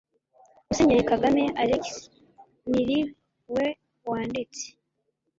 [0.67, 2.05] musenyeri kagame alegisi
[2.71, 2.99] ni
[3.53, 3.65] we
[4.09, 4.63] wanditse